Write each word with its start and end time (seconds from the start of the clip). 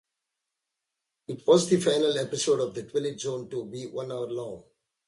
It 1.27 1.45
was 1.45 1.69
the 1.69 1.79
final 1.79 2.17
episode 2.17 2.59
of 2.59 2.73
"The 2.73 2.81
Twilight 2.89 3.19
Zone" 3.19 3.47
to 3.51 3.65
be 3.65 3.85
one 3.85 4.11
hour 4.11 4.25
long. 4.25 4.63